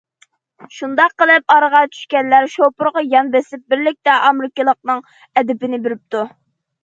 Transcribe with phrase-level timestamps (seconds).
[0.77, 6.25] شۇنداق قىلىپ، ئارىغا چۈشكەنلەر شوپۇرغا يان بېسىپ، بىرلىكتە ئامېرىكىلىقنىڭ ئەدىپىنى بېرىپتۇ.